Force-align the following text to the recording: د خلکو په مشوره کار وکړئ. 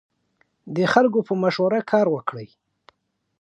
د 0.75 0.77
خلکو 0.93 1.19
په 1.27 1.33
مشوره 1.43 1.79
کار 1.91 2.07
وکړئ. 2.15 2.47